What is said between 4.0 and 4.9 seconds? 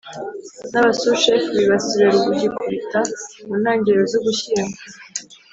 z Ugushyingo